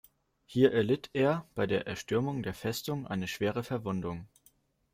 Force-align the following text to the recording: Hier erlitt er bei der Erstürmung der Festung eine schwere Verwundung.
Hier 0.47 0.71
erlitt 0.71 1.11
er 1.13 1.45
bei 1.53 1.67
der 1.67 1.85
Erstürmung 1.85 2.41
der 2.41 2.55
Festung 2.55 3.05
eine 3.05 3.27
schwere 3.27 3.63
Verwundung. 3.63 4.27